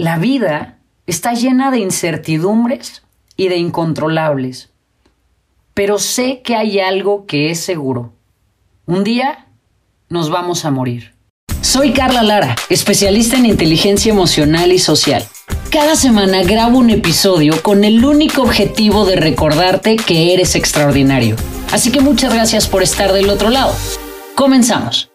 [0.00, 3.02] la vida está llena de incertidumbres
[3.36, 4.70] y de incontrolables,
[5.74, 8.14] pero sé que hay algo que es seguro.
[8.86, 9.46] Un día
[10.08, 11.12] nos vamos a morir.
[11.60, 15.22] Soy Carla Lara, especialista en inteligencia emocional y social.
[15.70, 21.36] Cada semana grabo un episodio con el único objetivo de recordarte que eres extraordinario.
[21.72, 23.74] Así que muchas gracias por estar del otro lado.
[24.34, 25.09] Comenzamos.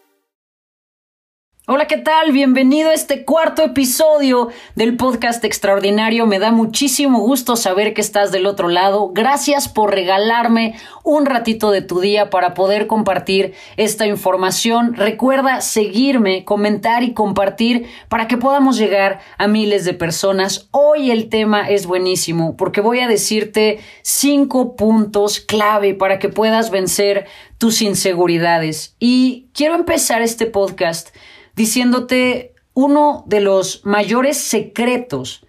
[1.67, 2.31] Hola, ¿qué tal?
[2.31, 6.27] Bienvenido a este cuarto episodio del podcast extraordinario.
[6.27, 9.09] Me da muchísimo gusto saber que estás del otro lado.
[9.11, 14.93] Gracias por regalarme un ratito de tu día para poder compartir esta información.
[14.93, 20.67] Recuerda seguirme, comentar y compartir para que podamos llegar a miles de personas.
[20.69, 26.69] Hoy el tema es buenísimo porque voy a decirte cinco puntos clave para que puedas
[26.69, 27.25] vencer
[27.57, 28.95] tus inseguridades.
[28.99, 31.09] Y quiero empezar este podcast
[31.55, 35.45] diciéndote uno de los mayores secretos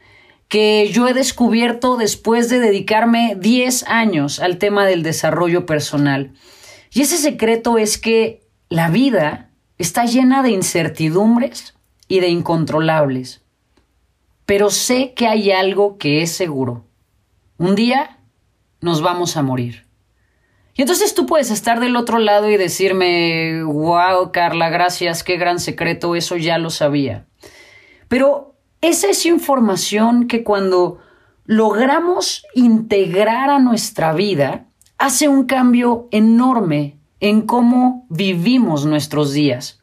[0.49, 6.33] que yo he descubierto después de dedicarme 10 años al tema del desarrollo personal.
[6.93, 11.75] Y ese secreto es que la vida está llena de incertidumbres
[12.09, 13.43] y de incontrolables.
[14.45, 16.85] Pero sé que hay algo que es seguro.
[17.59, 18.21] Un día
[18.81, 19.86] nos vamos a morir.
[20.77, 25.59] Y entonces tú puedes estar del otro lado y decirme, wow, Carla, gracias, qué gran
[25.59, 27.27] secreto, eso ya lo sabía.
[28.09, 30.99] Pero esa es información que cuando
[31.47, 34.67] logramos integrar a nuestra vida,
[34.99, 39.81] hace un cambio enorme en cómo vivimos nuestros días.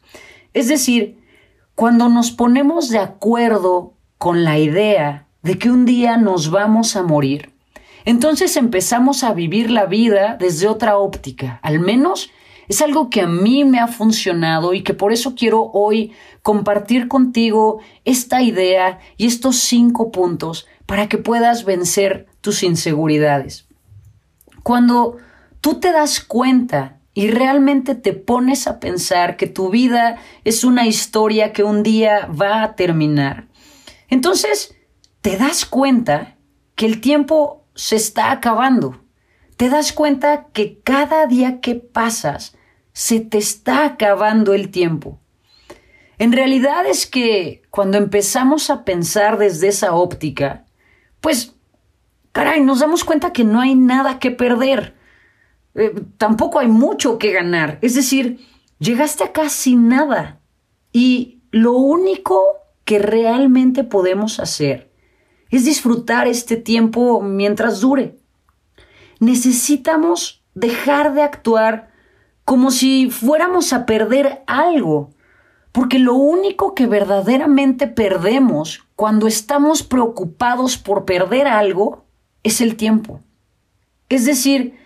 [0.52, 1.18] Es decir,
[1.74, 7.02] cuando nos ponemos de acuerdo con la idea de que un día nos vamos a
[7.02, 7.53] morir,
[8.04, 12.30] entonces empezamos a vivir la vida desde otra óptica, al menos
[12.68, 17.08] es algo que a mí me ha funcionado y que por eso quiero hoy compartir
[17.08, 23.66] contigo esta idea y estos cinco puntos para que puedas vencer tus inseguridades.
[24.62, 25.18] Cuando
[25.60, 30.86] tú te das cuenta y realmente te pones a pensar que tu vida es una
[30.86, 33.48] historia que un día va a terminar,
[34.08, 34.74] entonces
[35.20, 36.36] te das cuenta
[36.74, 39.00] que el tiempo se está acabando.
[39.56, 42.56] Te das cuenta que cada día que pasas
[42.92, 45.20] se te está acabando el tiempo.
[46.18, 50.64] En realidad es que cuando empezamos a pensar desde esa óptica,
[51.20, 51.54] pues,
[52.32, 54.94] caray, nos damos cuenta que no hay nada que perder.
[55.74, 57.78] Eh, tampoco hay mucho que ganar.
[57.82, 58.46] Es decir,
[58.78, 60.40] llegaste acá sin nada.
[60.92, 64.93] Y lo único que realmente podemos hacer
[65.50, 68.18] es disfrutar este tiempo mientras dure.
[69.20, 71.90] Necesitamos dejar de actuar
[72.44, 75.10] como si fuéramos a perder algo,
[75.72, 82.04] porque lo único que verdaderamente perdemos cuando estamos preocupados por perder algo
[82.42, 83.20] es el tiempo.
[84.08, 84.78] Es decir,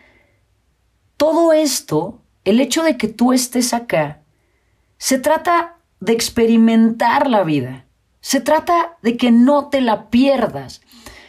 [1.16, 4.22] todo esto, el hecho de que tú estés acá,
[4.96, 7.84] se trata de experimentar la vida.
[8.28, 10.82] Se trata de que no te la pierdas.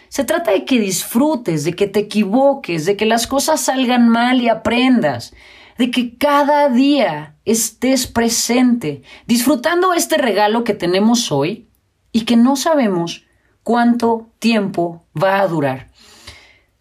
[0.10, 4.42] Se trata de que disfrutes, de que te equivoques, de que las cosas salgan mal
[4.42, 5.34] y aprendas,
[5.78, 11.70] de que cada día estés presente, disfrutando este regalo que tenemos hoy
[12.12, 13.24] y que no sabemos
[13.64, 15.92] cuánto tiempo va a durar.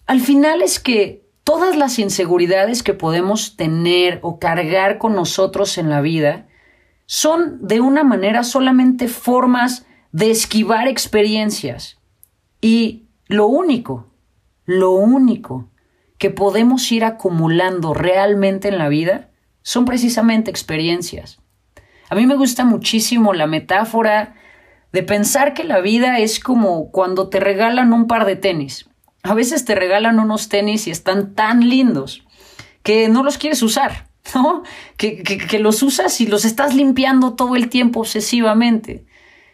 [0.08, 5.90] Al final es que todas las inseguridades que podemos tener o cargar con nosotros en
[5.90, 6.48] la vida
[7.06, 11.98] son de una manera solamente formas de esquivar experiencias.
[12.60, 14.06] Y lo único,
[14.64, 15.68] lo único
[16.18, 19.30] que podemos ir acumulando realmente en la vida
[19.62, 21.40] son precisamente experiencias.
[22.10, 24.34] A mí me gusta muchísimo la metáfora
[24.92, 28.88] de pensar que la vida es como cuando te regalan un par de tenis.
[29.22, 32.24] A veces te regalan unos tenis y están tan lindos
[32.82, 34.62] que no los quieres usar, ¿no?
[34.96, 39.04] Que, que, que los usas y los estás limpiando todo el tiempo obsesivamente.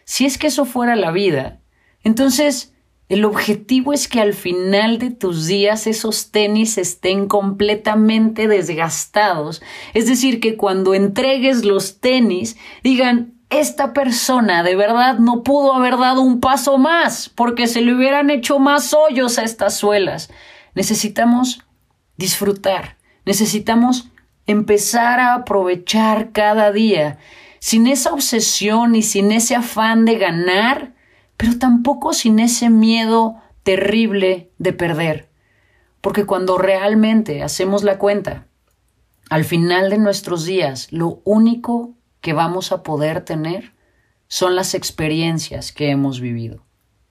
[0.05, 1.59] Si es que eso fuera la vida,
[2.03, 2.73] entonces
[3.07, 9.61] el objetivo es que al final de tus días esos tenis estén completamente desgastados.
[9.93, 15.97] Es decir, que cuando entregues los tenis digan, esta persona de verdad no pudo haber
[15.97, 20.31] dado un paso más porque se le hubieran hecho más hoyos a estas suelas.
[20.73, 21.63] Necesitamos
[22.17, 24.09] disfrutar, necesitamos
[24.47, 27.19] empezar a aprovechar cada día
[27.65, 30.93] sin esa obsesión y sin ese afán de ganar,
[31.35, 35.31] pero tampoco sin ese miedo terrible de perder.
[35.99, 38.45] Porque cuando realmente hacemos la cuenta,
[39.31, 43.73] al final de nuestros días, lo único que vamos a poder tener
[44.27, 46.63] son las experiencias que hemos vivido.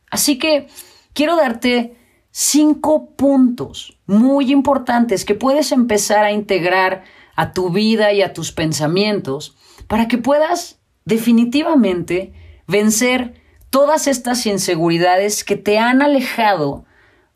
[0.09, 0.69] Así que
[1.15, 1.97] quiero darte
[2.31, 7.03] cinco puntos muy importantes que puedes empezar a integrar
[7.35, 12.33] a tu vida y a tus pensamientos para que puedas definitivamente
[12.67, 13.41] vencer
[13.71, 16.85] todas estas inseguridades que te han alejado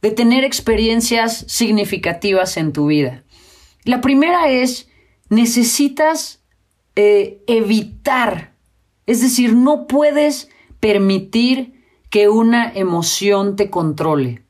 [0.03, 3.25] de tener experiencias significativas en tu vida.
[3.85, 4.89] La primera es,
[5.29, 6.43] necesitas
[6.95, 8.55] eh, evitar,
[9.07, 10.49] es decir, no puedes
[10.81, 14.43] permitir que una emoción te controle.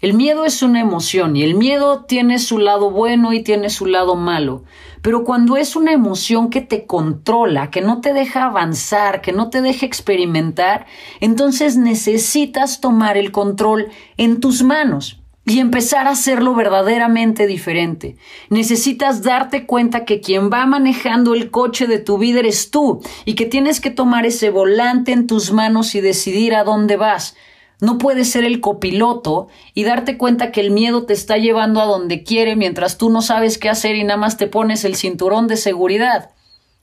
[0.00, 3.86] El miedo es una emoción y el miedo tiene su lado bueno y tiene su
[3.86, 4.64] lado malo.
[5.02, 9.50] Pero cuando es una emoción que te controla, que no te deja avanzar, que no
[9.50, 10.86] te deja experimentar,
[11.20, 18.16] entonces necesitas tomar el control en tus manos y empezar a hacerlo verdaderamente diferente.
[18.48, 23.34] Necesitas darte cuenta que quien va manejando el coche de tu vida eres tú y
[23.34, 27.34] que tienes que tomar ese volante en tus manos y decidir a dónde vas.
[27.82, 31.84] No puedes ser el copiloto y darte cuenta que el miedo te está llevando a
[31.84, 35.48] donde quiere mientras tú no sabes qué hacer y nada más te pones el cinturón
[35.48, 36.30] de seguridad.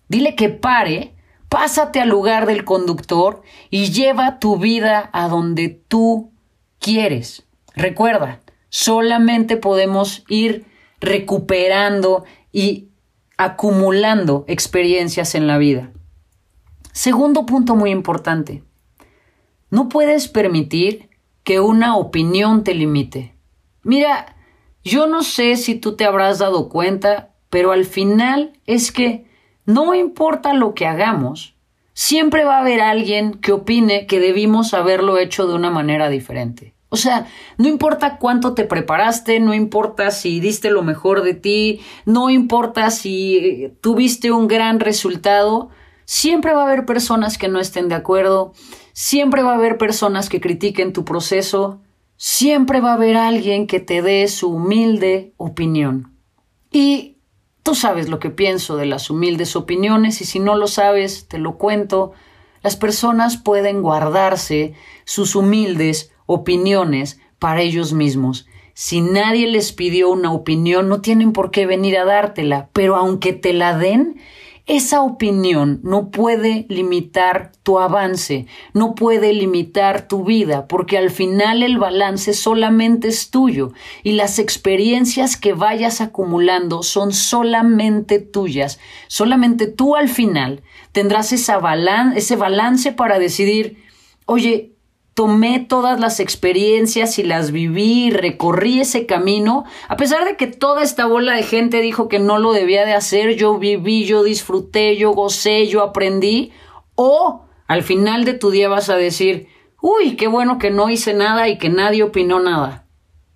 [0.10, 1.16] Dile que pare,
[1.48, 6.34] pásate al lugar del conductor y lleva tu vida a donde tú
[6.80, 7.46] quieres.
[7.76, 10.66] Recuerda, solamente podemos ir
[11.00, 12.90] recuperando y
[13.38, 15.92] acumulando experiencias en la vida.
[16.92, 18.64] Segundo punto muy importante.
[19.70, 21.10] No puedes permitir
[21.44, 23.34] que una opinión te limite.
[23.84, 24.36] Mira,
[24.84, 29.26] yo no sé si tú te habrás dado cuenta, pero al final es que
[29.66, 31.56] no importa lo que hagamos,
[31.94, 36.74] siempre va a haber alguien que opine que debimos haberlo hecho de una manera diferente.
[36.90, 37.28] O sea,
[37.58, 42.90] no importa cuánto te preparaste, no importa si diste lo mejor de ti, no importa
[42.90, 45.70] si tuviste un gran resultado,
[46.06, 48.54] siempre va a haber personas que no estén de acuerdo,
[49.02, 51.80] Siempre va a haber personas que critiquen tu proceso,
[52.18, 56.18] siempre va a haber alguien que te dé su humilde opinión.
[56.70, 57.16] Y
[57.64, 61.38] tú sabes lo que pienso de las humildes opiniones y si no lo sabes, te
[61.38, 62.12] lo cuento.
[62.62, 64.74] Las personas pueden guardarse
[65.06, 68.48] sus humildes opiniones para ellos mismos.
[68.74, 73.32] Si nadie les pidió una opinión, no tienen por qué venir a dártela, pero aunque
[73.32, 74.20] te la den,
[74.70, 78.46] esa opinión no puede limitar tu avance,
[78.76, 83.74] no puede limitar tu vida, porque al final el balance solamente es tuyo
[84.04, 88.80] y las experiencias que vayas acumulando son solamente tuyas.
[89.08, 90.62] Solamente tú al final
[90.92, 93.84] tendrás ese balance para decidir,
[94.28, 94.76] oye,
[95.20, 100.82] tomé todas las experiencias y las viví, recorrí ese camino, a pesar de que toda
[100.82, 104.96] esta bola de gente dijo que no lo debía de hacer, yo viví, yo disfruté,
[104.96, 106.54] yo gocé, yo aprendí,
[106.96, 109.50] o al final de tu día vas a decir,
[109.82, 112.88] uy, qué bueno que no hice nada y que nadie opinó nada.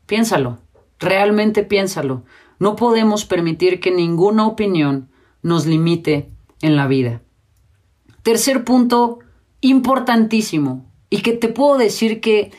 [0.06, 0.60] Piénsalo,
[1.00, 2.24] realmente piénsalo.
[2.60, 5.10] No podemos permitir que ninguna opinión
[5.42, 6.30] nos limite
[6.62, 7.24] en la vida.
[8.22, 9.20] Tercer punto,
[9.60, 12.50] importantísimo, y que te puedo decir que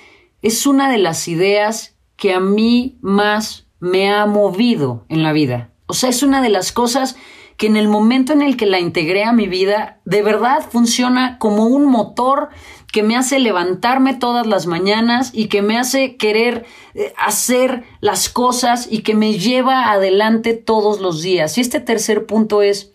[0.41, 5.73] es una de las ideas que a mí más me ha movido en la vida.
[5.87, 7.17] O sea, es una de las cosas
[7.57, 11.37] que en el momento en el que la integré a mi vida, de verdad funciona
[11.41, 12.51] como un motor
[12.93, 18.29] que me hace levantarme todas las mañanas y que me hace querer eh, hacer las
[18.29, 21.59] cosas y que me lleva adelante todos los días.
[21.59, 22.93] Y este tercer punto es,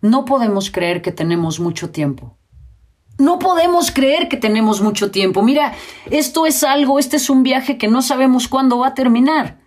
[0.00, 2.39] no podemos creer que tenemos mucho tiempo.
[3.20, 5.42] No podemos creer que tenemos mucho tiempo.
[5.42, 5.74] Mira,
[6.10, 9.58] esto es algo, este es un viaje que no sabemos cuándo va a terminar.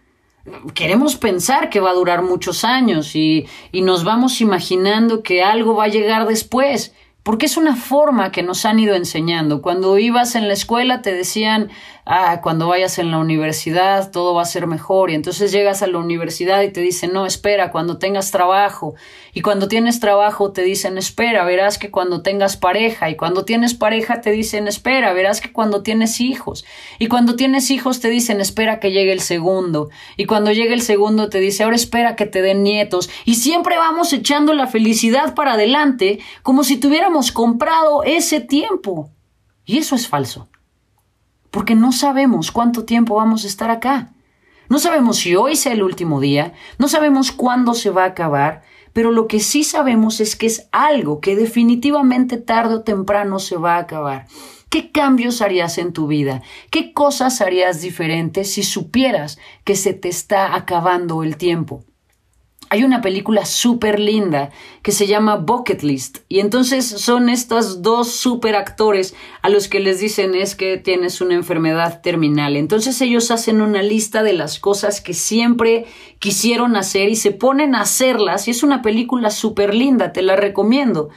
[0.73, 5.75] Queremos pensar que va a durar muchos años y, y nos vamos imaginando que algo
[5.75, 6.93] va a llegar después
[7.23, 9.61] porque es una forma que nos han ido enseñando.
[9.61, 11.69] Cuando ibas en la escuela te decían,
[12.05, 15.11] ah, cuando vayas en la universidad todo va a ser mejor.
[15.11, 18.95] Y entonces llegas a la universidad y te dicen, no, espera, cuando tengas trabajo
[19.33, 23.73] y cuando tienes trabajo te dicen, espera, verás que cuando tengas pareja y cuando tienes
[23.73, 26.65] pareja te dicen, espera, verás que cuando tienes hijos
[26.99, 30.81] y cuando tienes hijos te dicen, espera que llegue el segundo y cuando llegue el
[30.81, 35.33] segundo te dice, ahora espera que te den nietos y siempre vamos echando la felicidad
[35.35, 39.09] para adelante como si tuviéramos comprado ese tiempo.
[39.65, 40.49] Y eso es falso
[41.63, 44.11] porque no sabemos cuánto tiempo vamos a estar acá.
[44.67, 48.63] No sabemos si hoy sea el último día, no sabemos cuándo se va a acabar,
[48.91, 53.55] pero lo que sí sabemos es que es algo que definitivamente tarde o temprano se
[53.55, 54.27] va a acabar.
[54.67, 56.41] ¿Qué cambios harías en tu vida?
[56.69, 61.85] ¿Qué cosas harías diferentes si supieras que se te está acabando el tiempo?
[62.73, 64.49] Hay una película súper linda
[64.81, 66.21] que se llama Bucket List.
[66.27, 69.13] Y entonces son estos dos súper actores
[69.43, 72.55] a los que les dicen es que tienes una enfermedad terminal.
[72.55, 75.85] Entonces ellos hacen una lista de las cosas que siempre
[76.17, 78.47] quisieron hacer y se ponen a hacerlas.
[78.47, 81.09] Y es una película súper linda, te la recomiendo.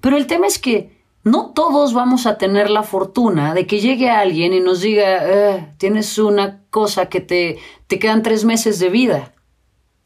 [0.00, 4.10] Pero el tema es que no todos vamos a tener la fortuna de que llegue
[4.10, 8.88] alguien y nos diga, eh, tienes una cosa que te, te quedan tres meses de
[8.88, 9.33] vida.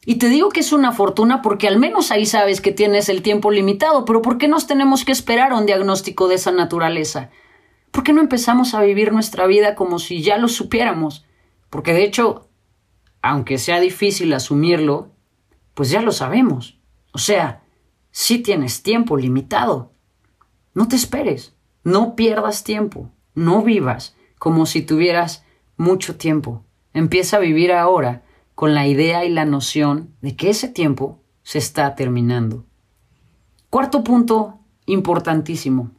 [0.09, 3.21] Y te digo que es una fortuna porque al menos ahí sabes que tienes el
[3.21, 7.29] tiempo limitado, pero ¿por qué nos tenemos que esperar a un diagnóstico de esa naturaleza?
[7.91, 11.27] ¿Por qué no empezamos a vivir nuestra vida como si ya lo supiéramos?
[11.69, 12.49] Porque de hecho,
[13.21, 15.11] aunque sea difícil asumirlo,
[15.75, 16.81] pues ya lo sabemos.
[17.13, 17.63] O sea,
[18.11, 19.93] sí tienes tiempo limitado.
[20.73, 25.45] No te esperes, no pierdas tiempo, no vivas como si tuvieras
[25.77, 26.65] mucho tiempo.
[26.95, 28.23] Empieza a vivir ahora
[28.59, 32.65] con la idea y la noción de que ese tiempo se está terminando.
[33.71, 35.93] Cuarto punto importantísimo.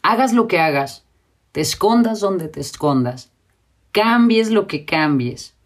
[0.00, 1.04] Hagas lo que hagas,
[1.50, 3.32] te escondas donde te escondas,
[3.90, 5.56] cambies lo que cambies,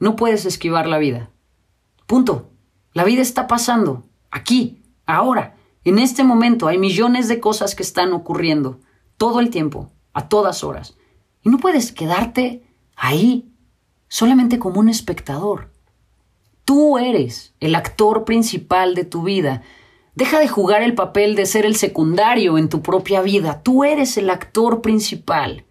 [0.00, 1.30] no puedes esquivar la vida.
[2.08, 2.50] Punto.
[2.92, 8.12] La vida está pasando, aquí, ahora, en este momento hay millones de cosas que están
[8.14, 8.80] ocurriendo,
[9.16, 10.96] todo el tiempo, a todas horas.
[11.44, 12.64] Y no puedes quedarte
[12.96, 13.52] ahí
[14.08, 15.70] solamente como un espectador.
[16.64, 19.62] Tú eres el actor principal de tu vida.
[20.14, 23.62] Deja de jugar el papel de ser el secundario en tu propia vida.
[23.62, 25.64] Tú eres el actor principal.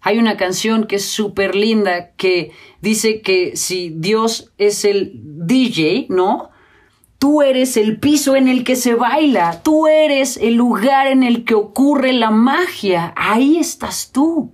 [0.00, 6.06] Hay una canción que es súper linda que dice que si Dios es el DJ,
[6.10, 6.50] ¿no?
[7.18, 11.44] Tú eres el piso en el que se baila, tú eres el lugar en el
[11.44, 14.52] que ocurre la magia, ahí estás tú.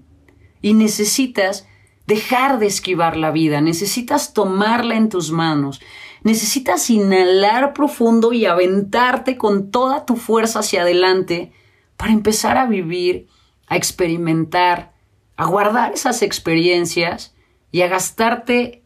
[0.62, 1.66] Y necesitas
[2.06, 5.80] dejar de esquivar la vida, necesitas tomarla en tus manos,
[6.22, 11.52] necesitas inhalar profundo y aventarte con toda tu fuerza hacia adelante
[11.96, 13.28] para empezar a vivir,
[13.66, 14.92] a experimentar,
[15.36, 17.34] a guardar esas experiencias
[17.70, 18.84] y a gastarte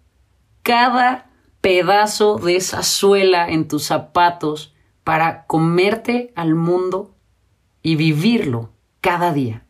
[0.62, 1.30] cada
[1.60, 7.14] pedazo de esa suela en tus zapatos para comerte al mundo
[7.82, 9.64] y vivirlo cada día.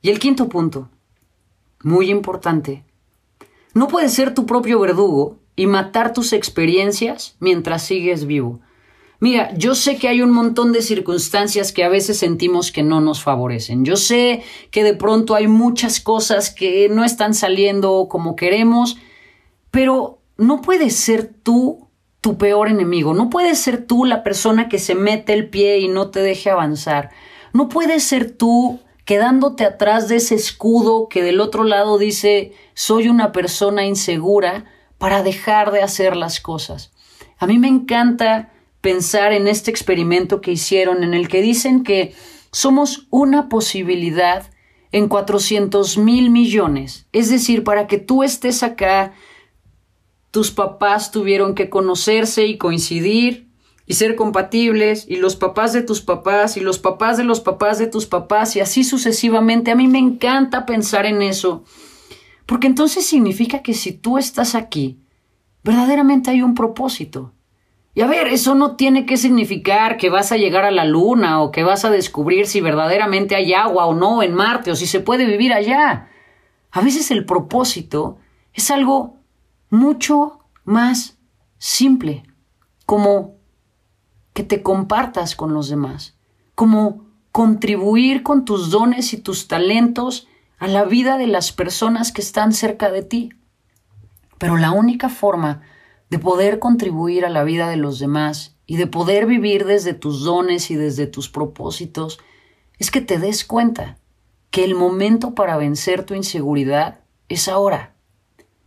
[0.00, 0.90] Y el quinto punto,
[1.86, 2.84] muy importante.
[3.72, 8.60] No puedes ser tu propio verdugo y matar tus experiencias mientras sigues vivo.
[9.20, 13.00] Mira, yo sé que hay un montón de circunstancias que a veces sentimos que no
[13.00, 13.84] nos favorecen.
[13.84, 18.98] Yo sé que de pronto hay muchas cosas que no están saliendo como queremos,
[19.70, 21.88] pero no puedes ser tú
[22.20, 23.14] tu peor enemigo.
[23.14, 26.50] No puedes ser tú la persona que se mete el pie y no te deje
[26.50, 27.10] avanzar.
[27.52, 33.08] No puedes ser tú quedándote atrás de ese escudo que del otro lado dice soy
[33.08, 34.66] una persona insegura
[34.98, 36.92] para dejar de hacer las cosas.
[37.38, 42.14] A mí me encanta pensar en este experimento que hicieron en el que dicen que
[42.50, 44.50] somos una posibilidad
[44.92, 47.06] en 400 mil millones.
[47.12, 49.12] Es decir, para que tú estés acá,
[50.30, 53.45] tus papás tuvieron que conocerse y coincidir,
[53.86, 57.78] y ser compatibles, y los papás de tus papás, y los papás de los papás
[57.78, 59.70] de tus papás, y así sucesivamente.
[59.70, 61.64] A mí me encanta pensar en eso,
[62.46, 64.98] porque entonces significa que si tú estás aquí,
[65.62, 67.32] verdaderamente hay un propósito.
[67.94, 71.40] Y a ver, eso no tiene que significar que vas a llegar a la luna
[71.40, 74.86] o que vas a descubrir si verdaderamente hay agua o no en Marte o si
[74.86, 76.10] se puede vivir allá.
[76.70, 78.18] A veces el propósito
[78.52, 79.16] es algo
[79.70, 81.18] mucho más
[81.56, 82.24] simple,
[82.84, 83.35] como
[84.36, 86.14] que te compartas con los demás,
[86.54, 90.28] como contribuir con tus dones y tus talentos
[90.58, 93.32] a la vida de las personas que están cerca de ti.
[94.36, 95.62] Pero la única forma
[96.10, 100.22] de poder contribuir a la vida de los demás y de poder vivir desde tus
[100.22, 102.18] dones y desde tus propósitos
[102.78, 103.96] es que te des cuenta
[104.50, 107.00] que el momento para vencer tu inseguridad
[107.30, 107.95] es ahora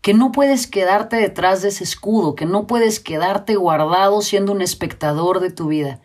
[0.02, 4.62] que no puedes quedarte detrás de ese escudo, que no puedes quedarte guardado siendo un
[4.62, 6.02] espectador de tu vida,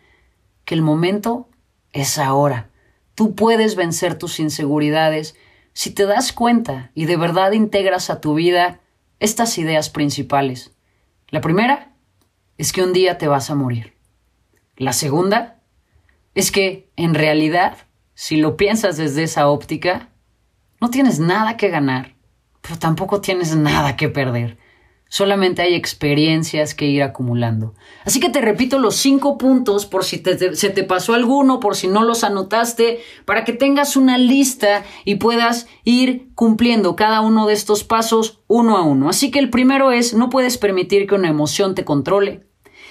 [0.65, 1.49] que el momento
[1.93, 2.69] es ahora.
[3.15, 5.35] Tú puedes vencer tus inseguridades
[5.73, 8.81] si te das cuenta y de verdad integras a tu vida
[9.19, 10.73] estas ideas principales.
[11.29, 11.93] La primera
[12.57, 13.93] es que un día te vas a morir.
[14.75, 15.61] La segunda
[16.33, 17.77] es que, en realidad,
[18.13, 20.09] si lo piensas desde esa óptica,
[20.81, 22.14] no tienes nada que ganar
[22.65, 24.57] pero tampoco tienes nada que perder.
[25.07, 27.75] Solamente hay experiencias que ir acumulando.
[28.05, 31.87] Así que te repito los cinco puntos por si se te pasó alguno, por si
[31.87, 37.53] no los anotaste, para que tengas una lista y puedas ir cumpliendo cada uno de
[37.53, 39.07] estos pasos uno a uno.
[39.07, 42.47] Así que el primero es, no puedes permitir que una emoción te controle.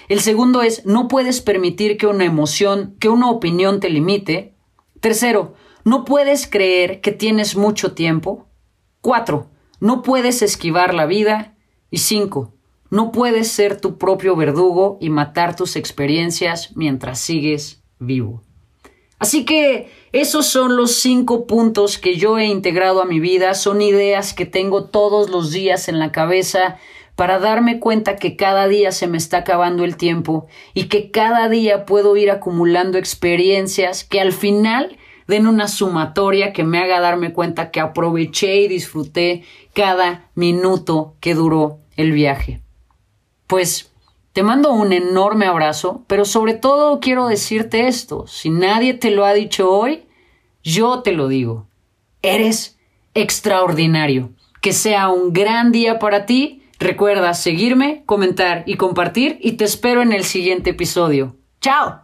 [0.09, 4.54] El segundo es, no puedes permitir que una emoción, que una opinión te limite.
[5.00, 5.54] Tercero,
[5.85, 8.47] no puedes creer que tienes mucho tiempo.
[9.00, 9.50] Cuatro,
[9.85, 11.53] no puedes esquivar la vida.
[11.91, 12.55] Y cinco,
[12.88, 18.43] no puedes ser tu propio verdugo y matar tus experiencias mientras sigues vivo.
[19.19, 23.83] Así que esos son los cinco puntos que yo he integrado a mi vida, son
[23.83, 26.79] ideas que tengo todos los días en la cabeza
[27.14, 31.50] para darme cuenta que cada día se me está acabando el tiempo y que cada
[31.50, 37.33] día puedo ir acumulando experiencias que al final den una sumatoria que me haga darme
[37.33, 42.61] cuenta que aproveché y disfruté cada minuto que duró el viaje.
[43.47, 43.93] Pues
[44.33, 49.25] te mando un enorme abrazo, pero sobre todo quiero decirte esto, si nadie te lo
[49.25, 50.04] ha dicho hoy,
[50.64, 51.69] yo te lo digo.
[52.23, 52.78] Eres
[53.14, 54.31] extraordinario.
[54.61, 56.62] Que sea un gran día para ti.
[56.78, 61.37] Recuerda seguirme, comentar y compartir y te espero en el siguiente episodio.
[61.61, 62.03] ¡Chao!